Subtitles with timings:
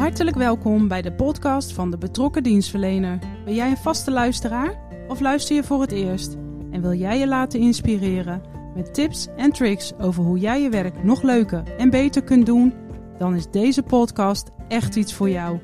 [0.00, 3.18] Hartelijk welkom bij de podcast van de betrokken dienstverlener.
[3.44, 6.36] Ben jij een vaste luisteraar of luister je voor het eerst?
[6.70, 8.42] En wil jij je laten inspireren
[8.74, 12.74] met tips en tricks over hoe jij je werk nog leuker en beter kunt doen?
[13.18, 15.58] Dan is deze podcast echt iets voor jou.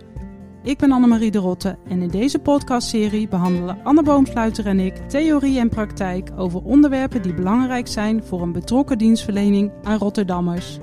[0.62, 5.58] Ik ben Annemarie de Rotte en in deze podcastserie behandelen Anne Boomsluiter en ik theorie
[5.58, 10.78] en praktijk over onderwerpen die belangrijk zijn voor een betrokken dienstverlening aan Rotterdammers.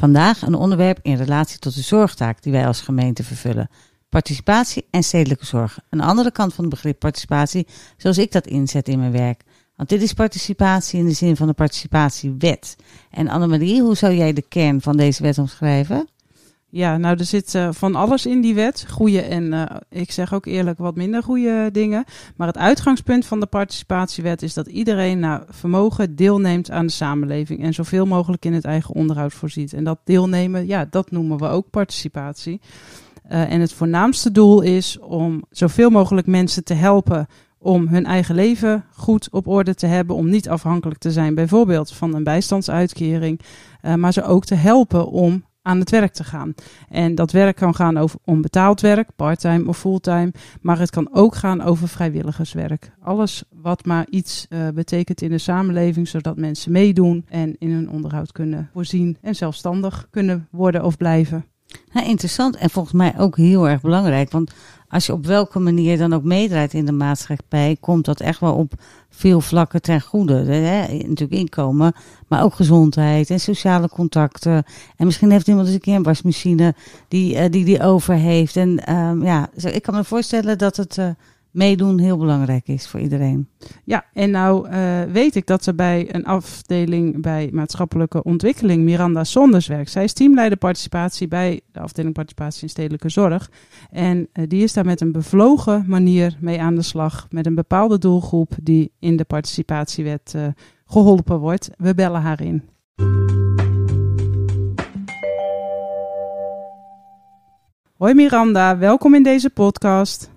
[0.00, 3.70] Vandaag een onderwerp in relatie tot de zorgtaak die wij als gemeente vervullen.
[4.08, 5.78] Participatie en stedelijke zorg.
[5.90, 9.42] Een andere kant van het begrip participatie, zoals ik dat inzet in mijn werk.
[9.76, 12.76] Want dit is participatie in de zin van de participatiewet.
[13.10, 16.08] En Annemarie, hoe zou jij de kern van deze wet omschrijven?
[16.72, 18.86] Ja, nou er zit uh, van alles in die wet.
[18.90, 22.04] Goede en uh, ik zeg ook eerlijk wat minder goede dingen.
[22.36, 27.62] Maar het uitgangspunt van de participatiewet is dat iedereen naar vermogen deelneemt aan de samenleving.
[27.62, 29.72] En zoveel mogelijk in het eigen onderhoud voorziet.
[29.72, 32.60] En dat deelnemen, ja, dat noemen we ook participatie.
[33.30, 37.26] Uh, en het voornaamste doel is om zoveel mogelijk mensen te helpen
[37.58, 41.92] om hun eigen leven goed op orde te hebben, om niet afhankelijk te zijn bijvoorbeeld
[41.92, 43.40] van een bijstandsuitkering,
[43.96, 46.54] maar ze ook te helpen om aan het werk te gaan.
[46.88, 51.34] En dat werk kan gaan over onbetaald werk, parttime of fulltime, maar het kan ook
[51.34, 52.90] gaan over vrijwilligerswerk.
[53.02, 57.90] Alles wat maar iets uh, betekent in de samenleving, zodat mensen meedoen en in hun
[57.90, 61.44] onderhoud kunnen voorzien en zelfstandig kunnen worden of blijven.
[61.92, 64.30] Nou, interessant en volgens mij ook heel erg belangrijk.
[64.30, 64.52] Want
[64.90, 68.54] als je op welke manier dan ook meedraait in de maatschappij, komt dat echt wel
[68.54, 68.72] op
[69.08, 70.34] veel vlakken ten goede.
[70.34, 70.92] Hè?
[70.92, 71.92] Natuurlijk inkomen,
[72.28, 74.64] maar ook gezondheid en sociale contacten.
[74.96, 76.74] En misschien heeft iemand eens een keer een wasmachine
[77.08, 78.56] die uh, die, die over heeft.
[78.56, 81.08] En um, ja, ik kan me voorstellen dat het uh,
[81.50, 83.48] meedoen heel belangrijk is voor iedereen.
[83.84, 89.24] Ja, en nou uh, weet ik dat ze bij een afdeling bij maatschappelijke ontwikkeling Miranda
[89.24, 89.90] Sonders werkt.
[89.90, 93.50] Zij is teamleider participatie bij de afdeling participatie in stedelijke zorg.
[93.90, 97.26] En uh, die is daar met een bevlogen manier mee aan de slag.
[97.30, 100.46] Met een bepaalde doelgroep die in de participatiewet uh,
[100.86, 101.70] geholpen wordt.
[101.76, 102.62] We bellen haar in.
[107.96, 110.30] Hoi Miranda, welkom in deze podcast.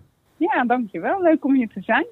[0.51, 1.21] Ja, dankjewel.
[1.21, 2.05] Leuk om hier te zijn.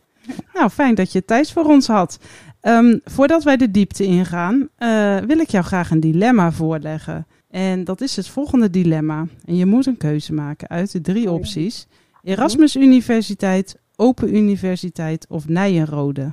[0.54, 2.20] Nou, fijn dat je tijd voor ons had.
[2.62, 7.26] Um, voordat wij de diepte ingaan, uh, wil ik jou graag een dilemma voorleggen.
[7.50, 9.26] En dat is het volgende dilemma.
[9.46, 11.88] En je moet een keuze maken uit de drie opties:
[12.24, 16.32] Erasmus Universiteit, Open Universiteit of Nijenrode.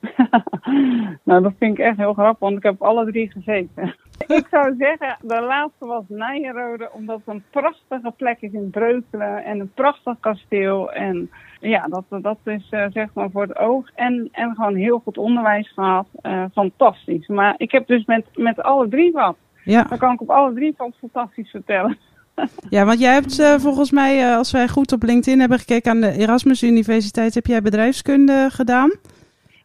[1.24, 3.96] nou, dat vind ik echt heel grappig, want ik heb alle drie gezeten.
[4.18, 9.44] Ik zou zeggen, de laatste was Nijenrode, omdat het een prachtige plek is in Breukelen
[9.44, 10.92] en een prachtig kasteel.
[10.92, 11.30] En
[11.60, 13.90] ja, dat, dat is uh, zeg maar voor het oog.
[13.94, 16.06] En, en gewoon heel goed onderwijs gehad.
[16.22, 17.26] Uh, fantastisch.
[17.26, 19.36] Maar ik heb dus met, met alle drie wat.
[19.64, 19.82] Ja.
[19.82, 21.98] Dan kan ik op alle drie van fantastisch vertellen.
[22.68, 26.00] Ja, want jij hebt uh, volgens mij, als wij goed op LinkedIn hebben gekeken aan
[26.00, 28.90] de Erasmus Universiteit, heb jij bedrijfskunde gedaan?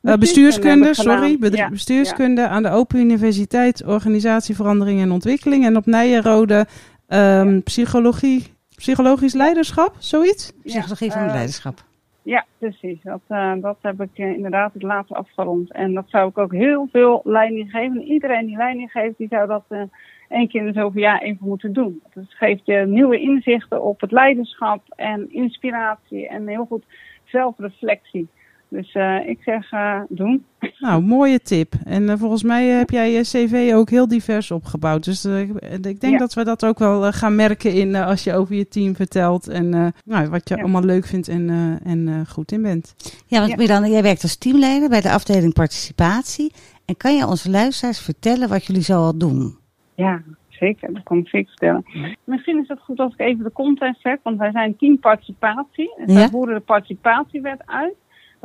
[0.02, 2.48] Uh, bestuurskunde, sorry, ja, bestuurskunde ja.
[2.48, 5.66] aan de Open Universiteit, Organisatieverandering en Ontwikkeling.
[5.66, 6.66] En op Nijenrode
[7.08, 7.60] um, ja.
[7.64, 8.44] psychologie,
[8.76, 10.54] psychologisch leiderschap, zoiets?
[10.64, 11.86] Psychologie van het leiderschap.
[12.24, 13.02] Ja, precies.
[13.04, 15.72] Dat, uh, dat heb ik uh, inderdaad het laatste afgerond.
[15.72, 18.02] En dat zou ik ook heel veel leiding geven.
[18.02, 19.82] Iedereen die leiding geeft, die zou dat uh,
[20.30, 22.02] één keer in zoveel jaar even moeten doen.
[22.14, 26.84] Dat geeft je nieuwe inzichten op het leiderschap en inspiratie en heel goed
[27.24, 28.28] zelfreflectie.
[28.70, 30.46] Dus uh, ik zeg uh, doen.
[30.80, 31.74] Nou, mooie tip.
[31.84, 35.04] En uh, volgens mij heb jij je cv ook heel divers opgebouwd.
[35.04, 36.18] Dus ik denk ja.
[36.18, 39.48] dat we dat ook wel gaan merken in als je over je team vertelt.
[39.48, 39.70] En
[40.06, 40.62] nou, wat je ja.
[40.62, 41.50] allemaal leuk vindt en,
[41.84, 42.96] en goed in bent.
[43.28, 43.58] Ja, want ja.
[43.58, 46.52] Miran, jij werkt als teamleider bij de afdeling participatie.
[46.86, 49.58] En kan je onze luisteraars vertellen wat jullie zo al doen?
[49.96, 50.94] Ja, zeker.
[50.94, 51.86] Dat kan ik zeker vertellen.
[52.24, 54.18] Misschien is het goed als ik even de context zeg.
[54.24, 55.94] Want wij zijn team participatie.
[55.98, 57.96] En wij voeren de participatiewet uit.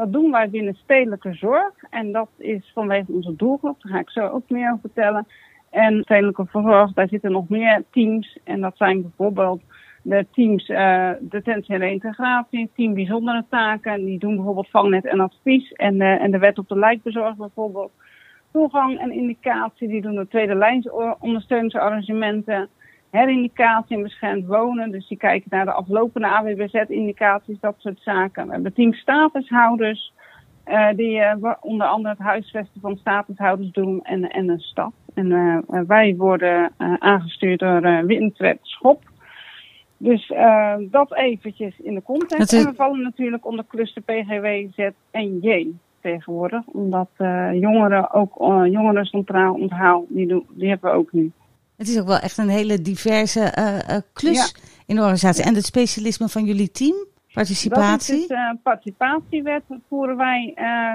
[0.02, 1.72] Dat doen wij binnen stedelijke zorg.
[1.90, 3.82] En dat is vanwege onze doelgroep.
[3.82, 5.26] Daar ga ik zo ook meer over vertellen.
[5.70, 8.38] En stedelijke zorg, daar zitten nog meer teams.
[8.44, 9.62] En dat zijn bijvoorbeeld
[10.02, 14.04] de teams uh, detentie en reintegratie, team bijzondere taken.
[14.04, 15.72] Die doen bijvoorbeeld vangnet en advies.
[15.72, 17.92] En, uh, en de wet op de lijkbezorg bijvoorbeeld.
[18.52, 20.88] Toegang en indicatie, die doen de tweede lijns
[21.18, 22.68] ondersteuningsarrangementen
[23.12, 24.90] herindicatie en beschermd wonen.
[24.90, 28.46] Dus die kijken naar de aflopende AWBZ-indicaties, dat soort zaken.
[28.46, 30.12] We hebben team statushouders,
[30.66, 34.92] uh, die uh, onder andere het huisvesten van statushouders doen en, en een stad.
[35.14, 39.10] En uh, wij worden aangestuurd door Windwet Schop.
[39.96, 40.32] Dus
[40.90, 42.52] dat eventjes in de context.
[42.52, 46.62] En we vallen natuurlijk onder cluster PGW, Z en J tegenwoordig.
[46.66, 47.10] Omdat
[47.52, 48.34] jongeren ook
[48.66, 51.32] jongeren centraal onthaal, die, doen, die hebben we ook nu.
[51.82, 54.54] Het is ook wel echt een hele diverse uh, klus
[54.86, 55.44] in de organisatie.
[55.44, 56.94] En het specialisme van jullie team?
[57.32, 58.14] Participatie?
[58.14, 60.54] Dat is dus, participatiewet voeren wij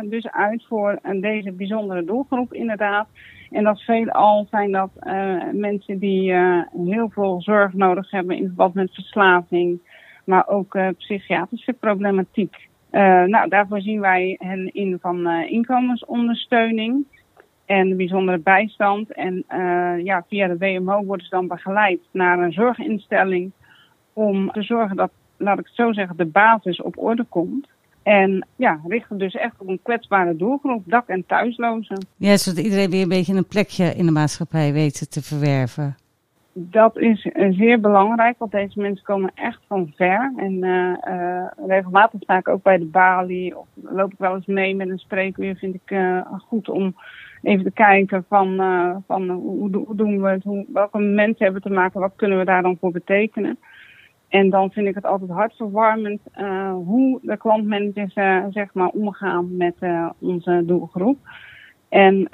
[0.09, 3.07] dus uit voor deze bijzondere doelgroep inderdaad.
[3.51, 4.89] En dat veelal zijn dat
[5.51, 6.33] mensen die
[6.85, 9.79] heel veel zorg nodig hebben in verband met verslaving,
[10.25, 12.55] maar ook psychiatrische problematiek.
[13.25, 17.05] nou, daarvoor zien wij hen in van inkomensondersteuning
[17.67, 19.13] en bijzondere bijstand.
[19.13, 23.51] En uh, ja, via de WMO worden ze dan begeleid naar een zorginstelling
[24.13, 27.67] om te zorgen dat, laat ik het zo zeggen, de basis op orde komt.
[28.03, 32.05] En ja, richten dus echt op een kwetsbare doelgroep, dak- en thuislozen.
[32.15, 35.95] Ja, zodat iedereen weer een beetje een plekje in de maatschappij weet te verwerven.
[36.53, 40.33] Dat is zeer belangrijk, want deze mensen komen echt van ver.
[40.37, 44.45] En uh, uh, regelmatig sta ik ook bij de balie of loop ik wel eens
[44.45, 45.55] mee met een spreekuur.
[45.55, 45.97] Vind ik
[46.47, 46.95] goed om
[47.41, 51.69] even te kijken van, uh, van hoe, doen we het, hoe, welke mensen hebben te
[51.69, 53.59] maken, wat kunnen we daar dan voor betekenen.
[54.27, 59.57] En dan vind ik het altijd hartverwarmend uh, hoe de klantmanagers uh, zeg maar omgaan
[59.57, 59.75] met
[60.19, 61.17] onze doelgroep.
[61.89, 62.27] En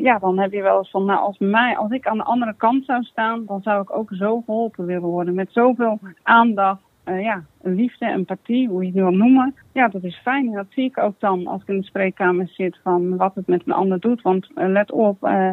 [0.00, 2.54] ja, dan heb je wel eens van, nou als, mij, als ik aan de andere
[2.56, 5.34] kant zou staan, dan zou ik ook zo geholpen willen worden.
[5.34, 9.54] Met zoveel aandacht, uh, ja, liefde, empathie, hoe je het wil noemen.
[9.72, 10.46] Ja, dat is fijn.
[10.46, 13.46] En dat zie ik ook dan als ik in de spreekkamer zit van wat het
[13.46, 14.22] met een ander doet.
[14.22, 15.50] Want uh, let op, uh,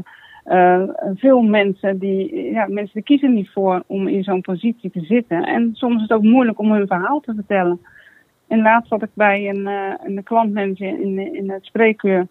[1.15, 5.43] veel mensen die, ja, mensen die kiezen niet voor om in zo'n positie te zitten.
[5.43, 7.79] En soms is het ook moeilijk om hun verhaal te vertellen.
[8.47, 9.65] En laatst zat ik bij een,
[10.03, 12.27] een klantmanager in, in het spreekuur.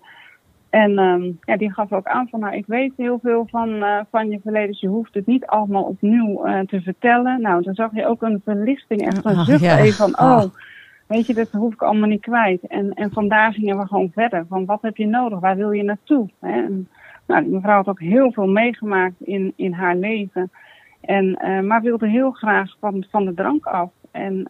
[0.70, 4.00] En um, ja, die gaf ook aan van, nou, ik weet heel veel van, uh,
[4.10, 7.40] van je verleden, dus je hoeft het niet allemaal opnieuw uh, te vertellen.
[7.40, 9.78] Nou, dan zag je ook een verlichting, echt een zucht ja.
[9.78, 10.42] even van, oh,
[11.06, 12.66] weet je, dat hoef ik allemaal niet kwijt.
[12.66, 15.82] En, en vandaar gingen we gewoon verder, van wat heb je nodig, waar wil je
[15.82, 16.28] naartoe?
[16.40, 16.52] Hè?
[16.52, 16.88] En,
[17.26, 20.50] nou, die mevrouw had ook heel veel meegemaakt in, in haar leven,
[21.00, 23.90] en, uh, maar wilde heel graag van, van de drank af.
[24.10, 24.44] En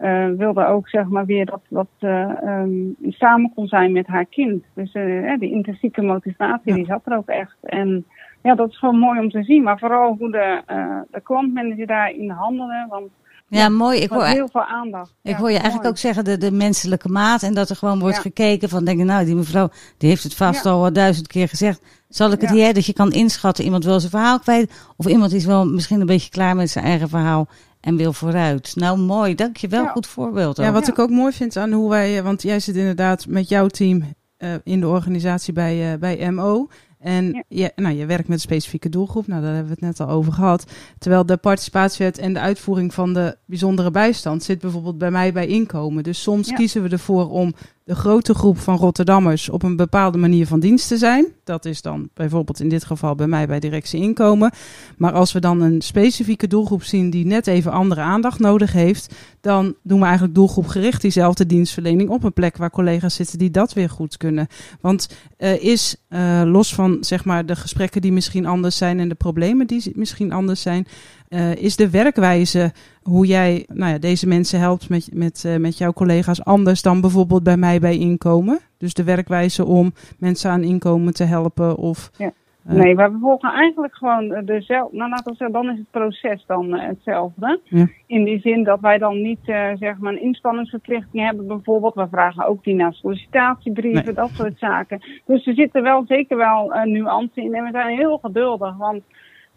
[0.00, 4.24] uh, wilde ook zeg maar weer dat dat uh, um, samen kon zijn met haar
[4.24, 4.64] kind.
[4.74, 6.74] Dus uh, die intrinsieke motivatie ja.
[6.74, 7.56] die zat er ook echt.
[7.62, 8.04] En
[8.42, 9.62] ja, dat is gewoon mooi om te zien.
[9.62, 10.62] Maar vooral hoe de,
[11.10, 12.86] de klantmanager daarin handelen.
[12.88, 13.10] Want
[13.48, 13.98] ja, mooi.
[13.98, 15.14] Ik hoor heel veel aandacht.
[15.22, 15.88] Ik ja, hoor je eigenlijk mooi.
[15.88, 17.42] ook zeggen de, de menselijke maat.
[17.42, 18.22] En dat er gewoon wordt ja.
[18.22, 21.82] gekeken van denken, nou, die mevrouw die heeft het vast al duizend keer gezegd.
[22.08, 24.92] Zal ik het hier, dat je kan inschatten, iemand wil zijn verhaal kwijt.
[24.96, 27.48] Of iemand is wel misschien een beetje klaar met zijn eigen verhaal
[27.80, 28.72] en wil vooruit.
[28.76, 29.34] Nou, mooi.
[29.34, 29.82] Dankjewel.
[29.82, 29.90] Ja.
[29.90, 30.58] Goed voorbeeld.
[30.58, 30.64] Ook.
[30.64, 30.92] Ja, wat ja.
[30.92, 32.22] ik ook mooi vind aan hoe wij...
[32.22, 34.02] Want jij zit inderdaad met jouw team
[34.38, 36.68] uh, in de organisatie bij, uh, bij MO.
[36.98, 37.42] En ja.
[37.48, 39.26] Je, nou, je werkt met een specifieke doelgroep.
[39.26, 40.72] Nou, daar hebben we het net al over gehad.
[40.98, 45.46] Terwijl de participatiewet en de uitvoering van de bijzondere bijstand zit bijvoorbeeld bij mij bij
[45.46, 46.02] inkomen.
[46.02, 47.54] Dus soms kiezen we ervoor om
[47.88, 51.26] de grote groep van Rotterdammers op een bepaalde manier van dienst te zijn.
[51.44, 54.52] Dat is dan bijvoorbeeld in dit geval bij mij bij directie inkomen.
[54.96, 59.14] Maar als we dan een specifieke doelgroep zien die net even andere aandacht nodig heeft,
[59.40, 63.72] dan doen we eigenlijk doelgroepgericht diezelfde dienstverlening op een plek waar collega's zitten die dat
[63.72, 64.46] weer goed kunnen.
[64.80, 65.08] Want
[65.38, 69.14] uh, is uh, los van zeg maar de gesprekken die misschien anders zijn en de
[69.14, 70.86] problemen die misschien anders zijn,
[71.28, 72.72] uh, is de werkwijze
[73.02, 77.00] hoe jij nou ja, deze mensen helpt met, met, uh, met jouw collega's anders dan
[77.00, 78.58] bijvoorbeeld bij mij bij inkomen?
[78.78, 82.10] Dus de werkwijze om mensen aan inkomen te helpen of...
[82.16, 82.32] Ja.
[82.68, 84.96] Uh, nee, we volgen eigenlijk gewoon dezelfde.
[84.96, 87.60] Nou, laten we zeggen, dan is het proces dan uh, hetzelfde.
[87.64, 87.86] Ja.
[88.06, 91.94] In die zin dat wij dan niet uh, zeg maar een inspanningsverplichting hebben, bijvoorbeeld.
[91.94, 94.14] We vragen ook die naar sollicitatiebrieven, nee.
[94.14, 95.02] dat soort zaken.
[95.26, 97.54] Dus er zitten wel zeker wel nuances in.
[97.54, 99.02] En we zijn heel geduldig, want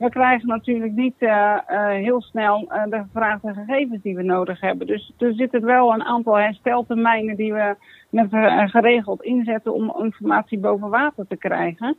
[0.01, 4.61] we krijgen natuurlijk niet uh, uh, heel snel uh, de gevraagde gegevens die we nodig
[4.61, 4.87] hebben.
[4.87, 7.75] Dus er zitten wel een aantal hersteltermijnen die we
[8.09, 8.27] met
[8.69, 11.97] geregeld inzetten om informatie boven water te krijgen.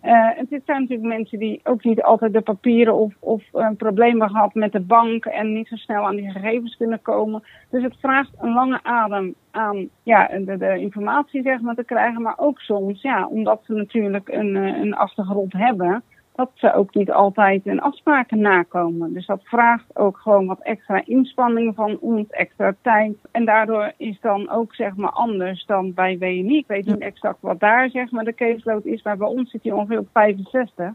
[0.00, 3.42] en dit zijn natuurlijk mensen die ook niet altijd de papieren of, of
[3.76, 7.42] problemen gehad met de bank en niet zo snel aan die gegevens kunnen komen.
[7.70, 12.22] Dus het vraagt een lange adem aan ja, de, de informatie zeg maar, te krijgen,
[12.22, 16.02] maar ook soms, ja, omdat ze natuurlijk een, een achtergrond hebben
[16.34, 19.12] dat ze ook niet altijd hun afspraken nakomen.
[19.12, 23.14] Dus dat vraagt ook gewoon wat extra inspanning van ons, extra tijd.
[23.30, 26.56] En daardoor is dan ook zeg maar anders dan bij WNI.
[26.56, 29.62] Ik weet niet exact wat daar zeg maar de caseload is, maar bij ons zit
[29.62, 30.92] hij ongeveer op 65.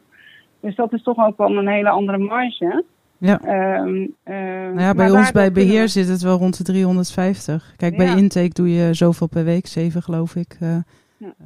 [0.60, 2.84] Dus dat is toch ook wel een hele andere marge.
[3.18, 3.40] Ja.
[3.80, 5.88] Um, uh, nou ja, bij ons bij beheer we...
[5.88, 7.74] zit het wel rond de 350.
[7.78, 7.98] Kijk, ja.
[7.98, 10.58] bij intake doe je zoveel per week, zeven geloof ik.
[10.62, 10.84] Uh, ja.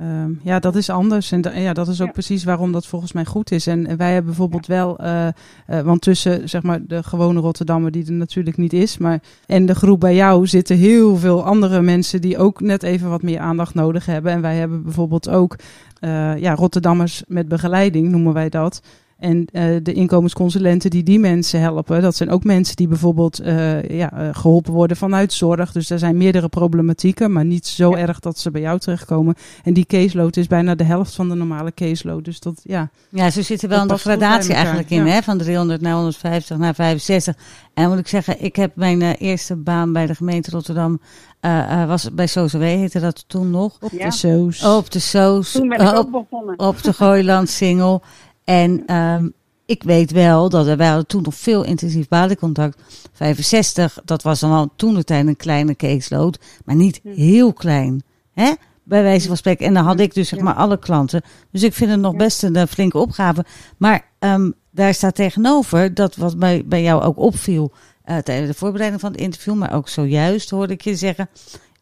[0.02, 1.32] Um, ja, dat is anders.
[1.32, 2.14] En ja, dat is ook ja.
[2.14, 3.68] precies waarom dat volgens mij goed is.
[3.68, 4.74] En, en wij hebben bijvoorbeeld ja.
[4.74, 5.28] wel, uh,
[5.70, 9.66] uh, want tussen zeg maar de gewone Rotterdammer, die er natuurlijk niet is, maar en
[9.66, 13.40] de groep bij jou zitten heel veel andere mensen die ook net even wat meer
[13.40, 14.32] aandacht nodig hebben.
[14.32, 15.56] En wij hebben bijvoorbeeld ook
[16.00, 18.82] uh, ja, Rotterdammers met begeleiding, noemen wij dat.
[19.22, 23.90] En uh, de inkomensconsulenten die die mensen helpen, dat zijn ook mensen die bijvoorbeeld uh,
[23.90, 25.72] ja, uh, geholpen worden vanuit zorg.
[25.72, 29.36] Dus er zijn meerdere problematieken, maar niet zo erg dat ze bij jou terechtkomen.
[29.64, 32.26] En die caseload is bijna de helft van de normale caseload.
[32.26, 32.90] Dus dat, ja.
[33.10, 35.12] Ja, ze zitten wel een gradatie eigenlijk in, ja.
[35.12, 35.22] hè?
[35.22, 37.36] van 300 naar 150 naar 65.
[37.74, 41.00] En moet ik zeggen, ik heb mijn eerste baan bij de gemeente Rotterdam
[41.42, 43.78] uh, uh, was bij SOZW heette dat toen nog.
[43.80, 44.06] Op ja.
[44.06, 44.64] de Soos.
[44.64, 45.52] Op de Soos.
[45.52, 46.60] Toen ben ik ook begonnen.
[46.60, 48.02] Op de Gooiland Single.
[48.44, 49.34] En um,
[49.66, 52.82] ik weet wel dat er, wij hadden toen nog veel intensief badencontact.
[53.14, 58.04] 65, dat was dan al toen de tijd een kleine caseload, maar niet heel klein.
[58.34, 58.54] Hè?
[58.84, 59.66] Bij wijze van spreken.
[59.66, 61.22] En dan had ik dus zeg maar alle klanten.
[61.52, 63.46] Dus ik vind het nog best een flinke opgave.
[63.78, 67.72] Maar um, daar staat tegenover dat wat bij, bij jou ook opviel
[68.06, 71.30] uh, tijdens de voorbereiding van het interview, maar ook zojuist hoorde ik je zeggen.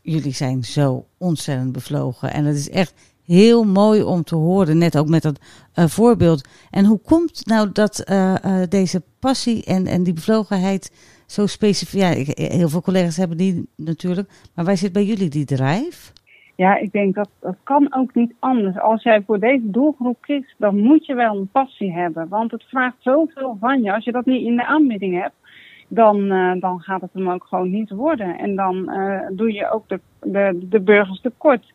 [0.01, 2.33] Jullie zijn zo ontzettend bevlogen.
[2.33, 2.93] En het is echt
[3.29, 6.47] heel mooi om te horen, net ook met dat uh, voorbeeld.
[6.71, 10.91] En hoe komt nou dat uh, uh, deze passie en, en die bevlogenheid
[11.25, 12.01] zo specifiek...
[12.01, 16.13] Ja, heel veel collega's hebben die natuurlijk, maar waar zit bij jullie die drijf?
[16.55, 18.79] Ja, ik denk dat dat kan ook niet anders.
[18.79, 22.27] Als jij voor deze doelgroep kiest, dan moet je wel een passie hebben.
[22.27, 23.93] Want het vraagt zoveel van je.
[23.93, 25.35] Als je dat niet in de aanbieding hebt,
[25.87, 26.27] dan,
[26.59, 28.37] dan gaat het hem ook gewoon niet worden.
[28.37, 28.91] En dan
[29.31, 31.65] doe je ook de, de, de burgers tekort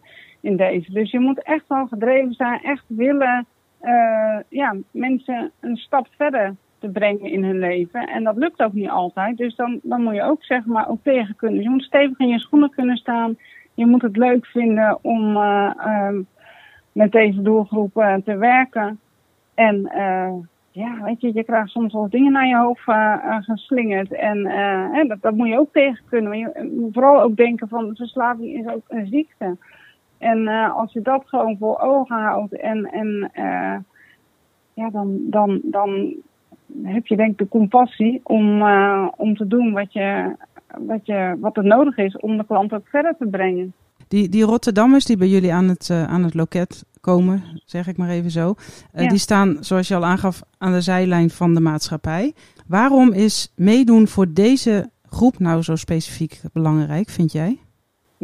[0.45, 0.93] in deze.
[0.93, 3.47] Dus je moet echt wel gedreven zijn, echt willen
[3.83, 8.09] uh, ja, mensen een stap verder te brengen in hun leven.
[8.09, 9.37] En dat lukt ook niet altijd.
[9.37, 11.63] Dus dan, dan moet je ook zeg maar ook tegen kunnen.
[11.63, 13.37] Je moet stevig in je schoenen kunnen staan.
[13.75, 15.33] Je moet het leuk vinden om
[16.93, 17.93] met deze doelgroep
[18.25, 19.01] te werken.
[19.55, 19.91] En
[20.71, 22.83] ja, weet je, je krijgt soms wel dingen naar je hoofd
[23.45, 24.13] geslingerd.
[24.13, 26.29] En uh, dat, dat moet je ook tegen kunnen.
[26.29, 29.57] Maar je moet vooral ook denken van verslaving is ook een ziekte.
[30.25, 33.31] En uh, als je dat gewoon voor ogen houdt en, en
[34.75, 36.15] ja, dan, dan, dan
[36.83, 38.63] heb je denk ik de compassie om,
[39.17, 40.37] om te doen wat, je,
[40.79, 43.73] wat, je, wat er nodig is om de klant ook verder te brengen.
[44.09, 47.97] Die, die Rotterdammers die bij jullie aan het, uh, aan het loket komen, zeg ik
[47.97, 48.55] maar even zo,
[48.95, 49.09] uh, ja.
[49.09, 52.33] die staan, zoals je al aangaf, aan de zijlijn van de maatschappij.
[52.67, 57.59] Waarom is meedoen voor deze groep nou zo specifiek belangrijk, vind jij?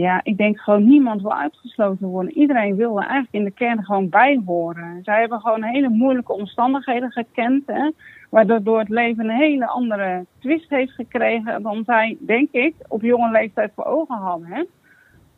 [0.00, 2.32] Ja, ik denk gewoon niemand wil uitgesloten worden.
[2.32, 5.00] Iedereen wil er eigenlijk in de kern gewoon bij horen.
[5.02, 7.90] Zij hebben gewoon hele moeilijke omstandigheden gekend, hè,
[8.30, 13.30] waardoor het leven een hele andere twist heeft gekregen dan zij, denk ik, op jonge
[13.30, 14.48] leeftijd voor ogen hadden.
[14.48, 14.64] Hè.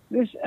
[0.08, 0.42] Dus uh,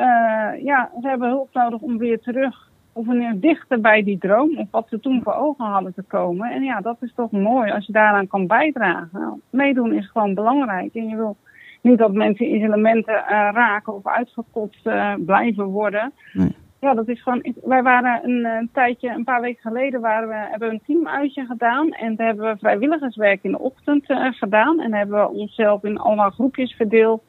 [0.63, 4.67] ja, ze hebben hulp nodig om weer terug of weer dichter bij die droom of
[4.71, 6.51] wat ze toen voor ogen hadden te komen.
[6.51, 9.41] En ja, dat is toch mooi als je daaraan kan bijdragen.
[9.49, 10.95] Meedoen is gewoon belangrijk.
[10.95, 11.37] En je wil
[11.85, 16.13] niet dat mensen isolementen uh, raken of uitgekotst uh, blijven worden.
[16.33, 16.55] Nee.
[16.79, 17.53] Ja, dat is gewoon.
[17.63, 21.45] Wij waren een, een, tijdje, een paar weken geleden, waren we, hebben we een teamuitje
[21.45, 21.91] gedaan.
[21.91, 24.79] En daar hebben we vrijwilligerswerk in de ochtend gedaan.
[24.79, 27.23] En hebben we onszelf in allemaal groepjes verdeeld.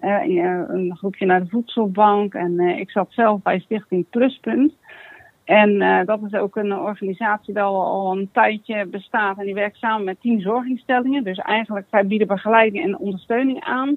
[0.00, 2.34] Uh, een groepje naar de voedselbank.
[2.34, 4.72] En uh, ik zat zelf bij Stichting Pluspunt.
[5.50, 9.38] En uh, dat is ook een organisatie die al, al een tijdje bestaat.
[9.38, 11.24] En die werkt samen met tien zorginstellingen.
[11.24, 13.96] Dus eigenlijk, wij bieden begeleiding en ondersteuning aan.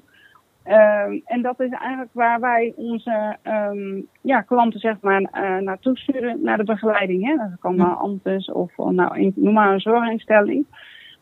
[1.24, 5.20] en dat is eigenlijk waar wij onze um, ja, klanten zeg maar,
[5.62, 7.26] naartoe sturen, naar de begeleiding.
[7.26, 7.36] Hè?
[7.36, 10.66] Dat kan maar Antus of nou, noem maar een zorginstelling.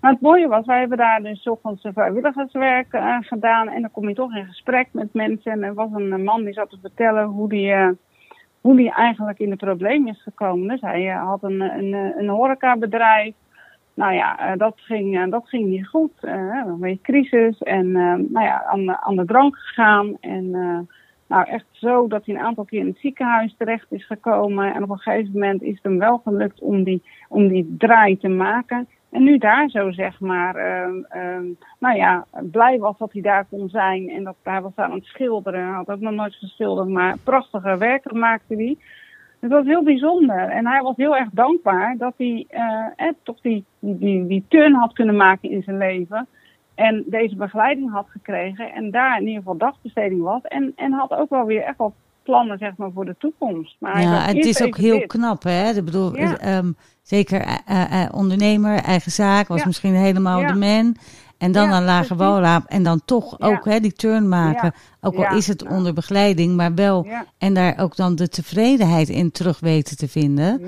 [0.01, 3.69] Maar het mooie was, wij hebben daar dus ochtends vrijwilligerswerk uh, gedaan.
[3.69, 5.53] En dan kom je toch in gesprek met mensen.
[5.53, 7.89] En er was een man die zat te vertellen hoe die, uh,
[8.63, 10.69] hoe die eigenlijk in het probleem is gekomen.
[10.69, 13.35] Dus hij uh, had een, een, een horecabedrijf.
[13.95, 16.13] Nou ja, dat, ging, dat ging niet goed.
[16.21, 17.59] een beetje crisis.
[17.59, 20.17] En nou ja, aan, de, aan de drank gegaan.
[20.21, 20.51] En
[21.33, 24.75] nou echt zo dat hij een aantal keer in het ziekenhuis terecht is gekomen.
[24.75, 28.19] En op een gegeven moment is het hem wel gelukt om die, om die draai
[28.19, 28.89] te maken.
[29.13, 33.47] En nu daar zo zeg maar, uh, uh, nou ja, blij was dat hij daar
[33.51, 34.09] kon zijn.
[34.09, 35.61] En dat hij was aan het schilderen.
[35.61, 38.77] Hij had ook nog nooit geschilderd, maar prachtige werken maakte hij.
[39.41, 40.39] Dat was heel bijzonder.
[40.39, 44.93] En hij was heel erg dankbaar dat hij eh, toch die, die, die turn had
[44.93, 46.27] kunnen maken in zijn leven.
[46.75, 48.73] En deze begeleiding had gekregen.
[48.73, 50.43] En daar in ieder geval dagbesteding was.
[50.43, 53.77] En, en had ook wel weer echt wat plannen zeg maar, voor de toekomst.
[53.79, 55.71] Maar ja, het is ook heel knap, hè?
[55.71, 56.57] Ik bedoel, ja.
[56.57, 59.67] um, zeker uh, uh, ondernemer, eigen zaak, was ja.
[59.67, 60.53] misschien helemaal ja.
[60.53, 60.97] de man.
[61.39, 62.65] En dan een lage woonraam.
[62.67, 64.73] En dan toch ook hè, die turn maken.
[65.01, 67.07] Ook al is het onder begeleiding, maar wel.
[67.39, 70.61] En daar ook dan de tevredenheid in terug weten te vinden.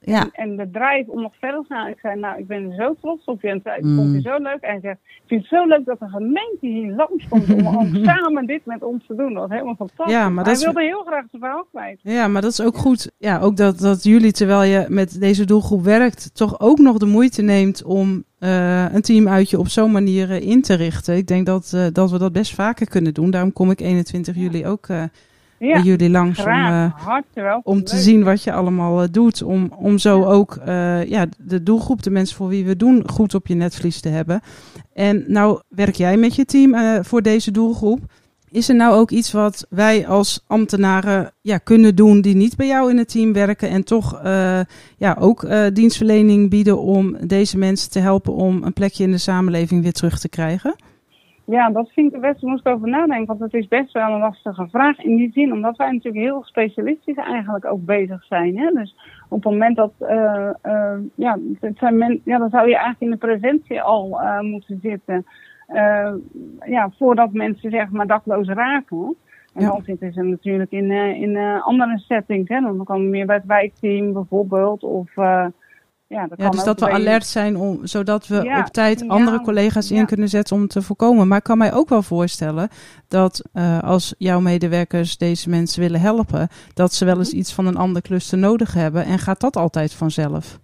[0.00, 0.20] Ja.
[0.20, 1.88] En, en de drive om nog verder te gaan.
[1.88, 3.48] Ik zei, nou, ik ben zo trots op je.
[3.48, 4.60] En ik vond je zo leuk.
[4.60, 8.04] En hij zegt, ik vind het zo leuk dat de gemeente hier langskomt om ook
[8.10, 9.32] samen dit met ons te doen.
[9.32, 10.14] Dat was helemaal fantastisch.
[10.14, 11.98] Ja, maar hij wilde heel graag zijn verhaal kwijt.
[12.02, 13.10] Ja, maar dat is ook goed.
[13.18, 17.06] Ja, ook dat, dat jullie, terwijl je met deze doelgroep werkt, toch ook nog de
[17.06, 21.16] moeite neemt om uh, een teamuitje op zo'n manier in te richten.
[21.16, 23.30] Ik denk dat, uh, dat we dat best vaker kunnen doen.
[23.30, 25.10] Daarom kom ik 21 juli ook ja,
[25.58, 29.42] bij jullie langs om, uh, om te zien wat je allemaal uh, doet.
[29.42, 33.34] Om, om zo ook uh, ja, de doelgroep, de mensen voor wie we doen, goed
[33.34, 34.40] op je netvlies te hebben.
[34.92, 38.00] En nou werk jij met je team voor deze doelgroep.
[38.50, 42.66] Is er nou ook iets wat wij als ambtenaren ja, kunnen doen die niet bij
[42.66, 44.20] jou in het team werken en toch
[44.96, 49.82] ja, ook dienstverlening bieden om deze mensen te helpen om een plekje in de samenleving
[49.82, 50.74] weer terug te krijgen?
[51.50, 54.18] Ja, dat vind ik best, moest ik over nadenken, want het is best wel een
[54.18, 58.58] lastige vraag in die zin, omdat wij natuurlijk heel specialistisch eigenlijk ook bezig zijn.
[58.58, 58.70] Hè?
[58.70, 58.96] Dus
[59.28, 63.00] op het moment dat, uh, uh, ja, het zijn men, ja, dan zou je eigenlijk
[63.00, 65.26] in de preventie al uh, moeten zitten,
[66.66, 69.16] ja, voordat mensen zeg maar dakloos raken.
[69.54, 72.60] En dan zitten ze natuurlijk in, in andere settings, hè?
[72.60, 75.10] dan kan meer bij het wijkteam bijvoorbeeld, of
[76.08, 79.90] ja, dat ja dus dat we alert zijn, om, zodat we op tijd andere collega's
[79.90, 81.28] in kunnen zetten om te voorkomen.
[81.28, 82.68] Maar ik kan mij ook wel voorstellen
[83.08, 87.66] dat uh, als jouw medewerkers deze mensen willen helpen, dat ze wel eens iets van
[87.66, 89.04] een ander cluster nodig hebben.
[89.04, 90.58] En gaat dat altijd vanzelf?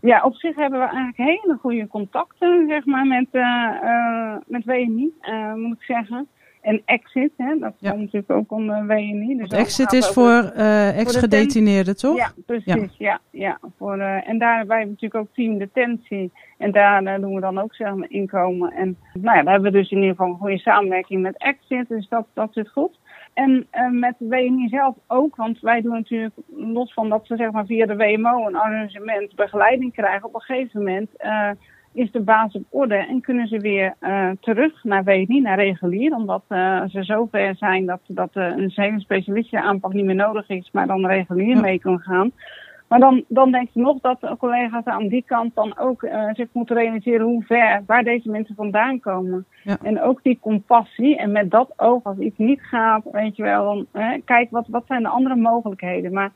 [0.00, 3.42] Ja, op zich hebben we eigenlijk hele goede contacten zeg maar, met, uh,
[3.82, 5.12] uh, met WNI,
[5.54, 6.28] moet ik zeggen.
[6.62, 9.36] En exit, hè, dat komt natuurlijk ook onder WNI.
[9.36, 12.16] Dus exit is voor uh, ex-gedetineerden, toch?
[12.16, 12.96] Ja, precies.
[12.98, 13.20] Ja.
[13.30, 16.32] ja, Voor, uh, en daarbij hebben we natuurlijk ook team detentie.
[16.58, 18.72] En daar uh, doen we dan ook zeg maar inkomen.
[18.72, 21.88] En nou ja, daar hebben we dus in ieder geval een goede samenwerking met exit.
[21.88, 22.98] Dus dat, dat zit goed.
[23.32, 27.66] En met WNI zelf ook, want wij doen natuurlijk, los van dat ze zeg maar
[27.66, 31.10] via de WMO een arrangement begeleiding krijgen, op een gegeven moment
[31.92, 36.14] is de baas op orde en kunnen ze weer uh, terug naar WNI, naar regulier,
[36.14, 40.48] omdat uh, ze zover zijn dat, dat uh, een hele specialistische aanpak niet meer nodig
[40.48, 42.30] is, maar dan regulier mee kan gaan.
[42.88, 46.48] Maar dan, dan denk je nog dat de collega's aan die kant dan ook zich
[46.52, 49.46] moeten realiseren hoe ver, waar deze mensen vandaan komen.
[49.64, 49.76] Ja.
[49.82, 51.16] En ook die compassie.
[51.16, 53.86] En met dat oog, als iets niet gaat, weet je wel, dan
[54.24, 56.12] kijk wat, wat zijn de andere mogelijkheden.
[56.12, 56.30] Maar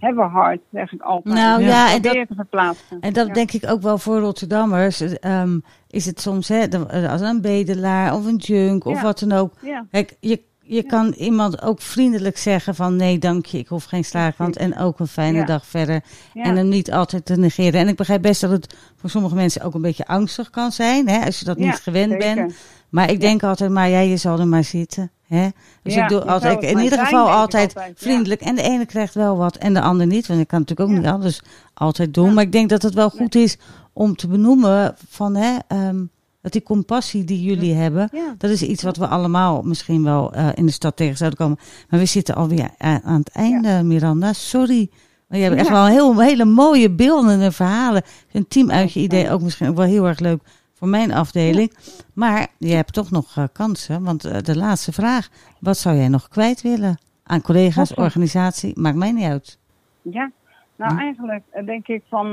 [0.00, 1.34] hebben hard, zeg ik altijd.
[1.34, 3.00] Nou ja, en dat, te verplaatsen.
[3.00, 5.00] En dat denk ik ook wel voor Rotterdammers.
[5.20, 6.66] Um, is het soms, hè,
[7.08, 9.52] als een bedelaar of een junk of wat dan ook.
[9.90, 14.04] Kijk, je, je kan iemand ook vriendelijk zeggen van nee, dank je, ik hoef geen
[14.04, 14.56] slaagrand.
[14.56, 16.02] En ook een fijne dag verder.
[16.34, 17.80] En hem niet altijd te negeren.
[17.80, 21.08] En ik begrijp best dat het voor sommige mensen ook een beetje angstig kan zijn,
[21.08, 22.54] hè, als je dat niet gewend bent.
[22.88, 25.10] Maar ik denk altijd, maar jij, je zal er maar zitten.
[25.30, 25.48] Hè?
[25.82, 28.40] Dus ik doe altijd, in ieder geval altijd, vriendelijk.
[28.40, 30.26] En de ene krijgt wel wat en de ander niet.
[30.26, 31.42] Want ik kan natuurlijk ook niet alles
[31.74, 32.34] altijd doen.
[32.34, 33.58] Maar ik denk dat het wel goed is
[33.92, 35.56] om te benoemen van hè,
[35.88, 36.10] um,
[36.42, 40.48] dat die compassie die jullie hebben, dat is iets wat we allemaal misschien wel uh,
[40.54, 41.58] in de stad tegen zouden komen.
[41.88, 44.32] Maar we zitten alweer aan het einde, Miranda.
[44.32, 44.90] Sorry.
[45.28, 48.02] Maar je hebt echt wel een heel, hele mooie beelden en verhalen.
[48.32, 50.42] Een team uit je idee ook misschien ook wel heel erg leuk
[50.80, 51.72] voor mijn afdeling.
[52.14, 54.04] Maar je hebt toch nog uh, kansen.
[54.04, 55.28] Want uh, de laatste vraag:
[55.60, 58.80] wat zou jij nog kwijt willen aan collega's, organisatie?
[58.80, 59.58] Maakt mij niet uit.
[60.02, 60.30] Ja,
[60.76, 60.98] nou, hm?
[60.98, 62.26] eigenlijk uh, denk ik van,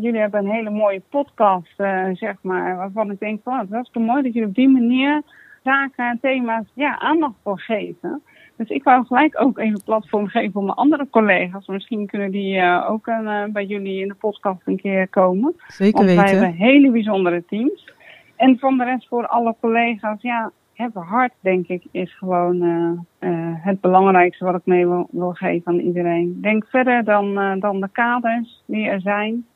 [0.00, 1.74] jullie hebben een hele mooie podcast,
[2.12, 5.22] zeg maar, waarvan ik denk van, het was toch mooi dat jullie op die manier
[5.62, 8.22] zaken en thema's ja, aandacht voor geven.
[8.56, 11.66] Dus ik wou gelijk ook even een platform geven voor mijn andere collega's.
[11.66, 15.54] Misschien kunnen die uh, ook uh, bij jullie in de podcast een keer komen.
[15.66, 16.24] Zeker Want weten.
[16.24, 17.92] wij hebben hele bijzondere teams.
[18.36, 23.52] En van de rest voor alle collega's, ja, hebben hart denk ik is gewoon uh,
[23.62, 26.38] het belangrijkste wat ik mee wil, wil, geven aan iedereen.
[26.40, 29.46] Denk verder dan, dan de kaders die er zijn.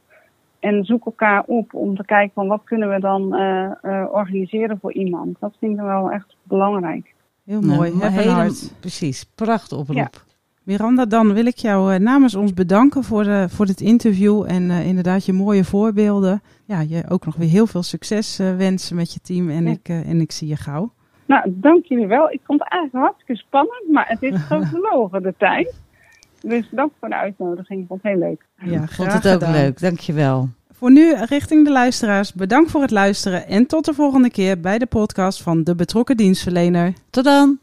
[0.61, 3.35] En zoek elkaar op om te kijken van wat kunnen we dan
[4.11, 5.41] organiseren voor iemand.
[5.41, 7.15] Dat vind ik wel echt belangrijk.
[7.49, 7.95] Heel mooi.
[7.95, 10.25] Nou, hele, precies, prachtig oproep.
[10.63, 14.63] Miranda, dan wil ik jou uh, namens ons bedanken voor, de, voor dit interview en
[14.63, 16.43] uh, inderdaad je mooie voorbeelden.
[16.65, 19.89] Ja, je ook nog weer heel veel succes uh, wensen met je team en, ik,
[19.89, 20.93] en ik zie je gauw.
[21.27, 22.31] Nou, dank jullie wel.
[22.31, 25.81] Ik vond het eigenlijk hartstikke spannend, maar het is gewoon verloren de tijd.
[26.41, 27.81] Dus dank voor de uitnodiging.
[27.81, 28.47] Ik vond het heel leuk.
[28.57, 29.53] Ja, ik vond het ook gedaan.
[29.53, 29.81] leuk.
[29.81, 30.49] Dank je wel.
[30.79, 34.79] Voor nu richting de luisteraars, bedankt voor het luisteren en tot de volgende keer bij
[34.79, 36.93] de podcast van De Betrokken Dienstverlener.
[37.11, 37.59] Tot dan!